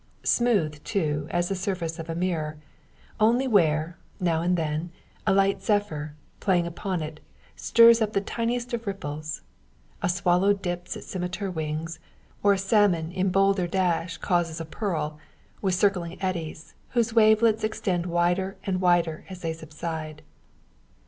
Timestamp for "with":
15.61-15.75